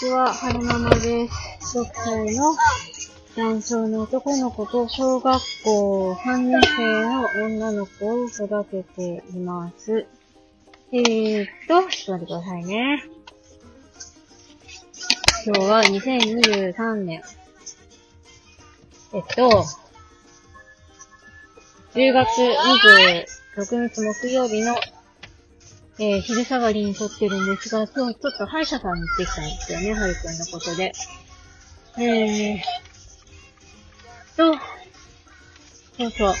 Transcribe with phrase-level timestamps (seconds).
[0.00, 1.78] ちは、はるままです。
[1.78, 2.56] 6歳の
[3.36, 10.06] 男性の男の子と小学校3年生の女の子を育てています。
[10.90, 13.04] えーっと、ちょっと待ってくださいね。
[15.44, 17.22] 今日は2023年。
[19.12, 19.64] えっと、
[21.92, 22.26] 10月
[23.60, 24.74] 26日木曜日の
[26.02, 30.92] えー、昼下がりに撮ってるんですが、今日ちょっと歯医者さんに行ってきたんですよね、はるくんのことで。
[31.98, 32.58] えー、
[34.34, 34.54] と、
[35.98, 36.34] そうそう。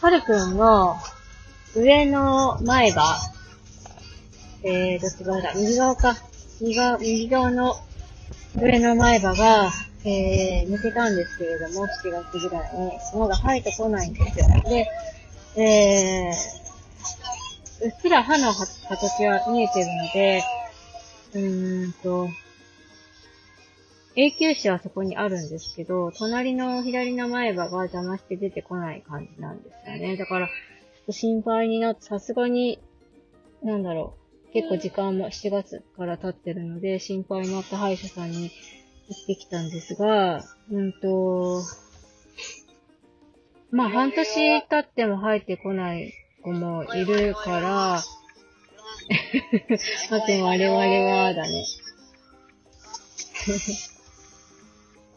[0.00, 0.96] はるくんの
[1.76, 3.18] 上の前歯、
[4.62, 5.52] えー、どっち側だ？
[5.54, 6.16] 右側か。
[6.62, 7.74] 右側、右側の
[8.56, 9.70] 上の前歯が、
[10.04, 12.90] えー、抜けたんですけれども、7月ぐらいに。
[13.18, 14.46] まだ生えてこないんですよ。
[14.64, 14.88] で、
[15.60, 16.62] えー、
[17.82, 20.42] うっすら歯の形は見えてるので、
[21.34, 22.28] うーんと、
[24.14, 30.16] 永久歯はそこにあるんですけど、隣の左の前歯が邪魔して出てこない感じなんですよね。
[30.16, 32.78] だから、ちょっと心配になって、さすがに、
[33.64, 34.14] なんだろ
[34.50, 38.52] う、結構時間も7月から経ってるので、心配になって歯医者さんに
[39.08, 41.62] 行ってきたんですが、うんと、
[43.72, 46.12] まあ半年経っても生えてこない
[46.42, 48.02] 子もいるから、
[50.08, 51.64] さて我々はだね。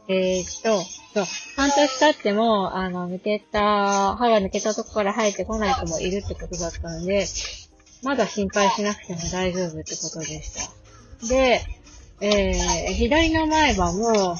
[0.07, 0.83] えーっと、
[1.15, 7.25] そう、半年経っても、あの、抜けた、歯が抜けたとこから生えてこない子もいるってことだったので、
[8.03, 11.27] まだ心配しなくても大丈夫ってことでした。
[11.27, 11.65] で、
[12.21, 14.37] えー、左の前歯も、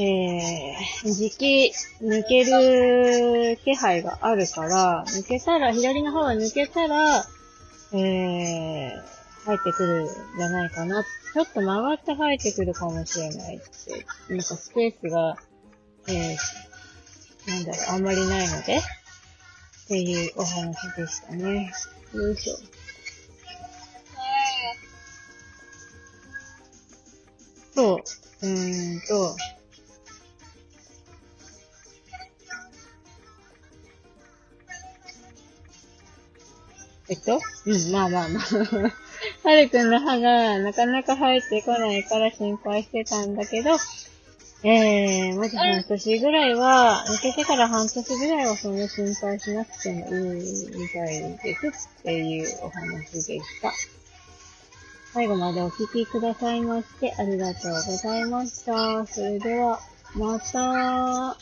[0.00, 7.26] えー、時期抜ける気配があるから、抜けたら、左の歯が抜けたら、
[7.92, 11.02] えー、入ってくるんじゃないかな。
[11.02, 15.36] ちょっと曲がって生えてくるかもしれないって、なんかスペースが、
[16.06, 18.80] えー、なんだろう、あんまりないので、っ
[19.88, 21.72] ていうお話でしたね。
[22.14, 22.56] よいしょ。
[27.74, 27.98] そう、
[28.42, 29.36] うーんと、
[37.10, 39.48] えっとうん、まあまあまあ。
[39.48, 43.70] はるくんの歯がなかなか生えてこないから心配してたんだけど、
[44.64, 53.72] えー、まず半年ぐらいは、抜けてから半年ぐらいはそんな心配しなくてもいいみたいですっていうお話でした。
[55.14, 59.06] 最後までお聞きくださいましてありがとうございました。
[59.06, 59.80] それでは、
[60.14, 61.36] また。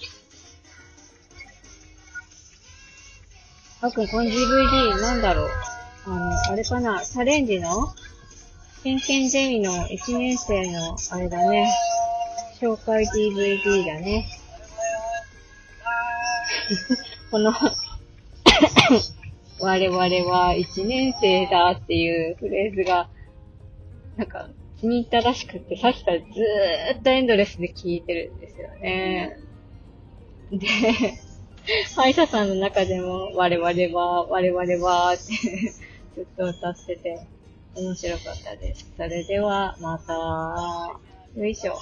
[3.87, 5.49] あくん、この DVD なんだろう
[6.07, 7.95] あの、あれかなチャレンジの？
[8.83, 11.73] ケンケンゼミの1年生の、あれだね。
[12.61, 14.27] 紹介 DVD だね。
[17.31, 17.53] この
[19.61, 23.09] 我々は1年生だっていうフレーズが、
[24.17, 24.49] なんか
[24.81, 29.39] 気に入ったらしくって、さっきからずーっとエンドレスで聞いてるんですよね。
[30.51, 30.67] で、
[31.95, 33.69] 歯医者さんの中でも、我々
[33.99, 35.33] は、我々は、って
[36.15, 37.27] ずっと歌ってて、
[37.75, 38.93] 面白かったです。
[38.97, 41.77] それでは、また、よいしょ。